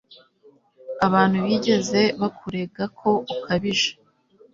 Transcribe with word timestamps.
Abantu 1.07 1.37
bigeze 1.45 2.01
bakurega 2.19 2.83
ko 2.99 3.09
ukabije? 3.33 3.89